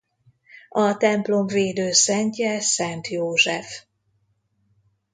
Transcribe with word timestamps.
A 0.69 0.97
templom 0.97 1.47
védőszentje 1.47 2.59
Szent 2.59 3.07
József. 3.07 3.85